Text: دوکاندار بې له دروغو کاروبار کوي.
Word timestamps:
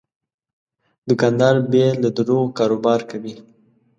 دوکاندار 1.07 1.55
بې 1.71 1.85
له 2.01 2.09
دروغو 2.17 2.55
کاروبار 2.57 2.99
کوي. 3.11 3.33